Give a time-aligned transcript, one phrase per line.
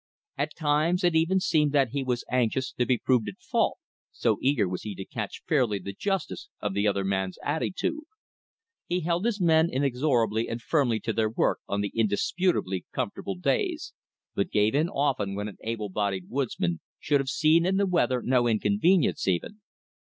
[0.35, 3.77] At times it even seemed that he was anxious to be proved at fault,
[4.11, 8.05] so eager was he to catch fairly the justice of the other man's attitude.
[8.87, 13.93] He held his men inexorably and firmly to their work on the indisputably comfortable days;
[14.33, 18.23] but gave in often when an able bodied woodsman should have seen in the weather
[18.23, 19.61] no inconvenience, even.